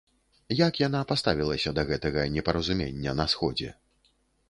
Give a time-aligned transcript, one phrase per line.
[0.67, 3.69] Як яна паставілася да гэтага непаразумення на сходзе?